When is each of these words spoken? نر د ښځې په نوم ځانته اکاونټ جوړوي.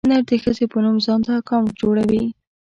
نر 0.09 0.21
د 0.29 0.31
ښځې 0.43 0.65
په 0.71 0.77
نوم 0.83 0.97
ځانته 1.05 1.31
اکاونټ 1.39 1.69
جوړوي. 1.81 2.23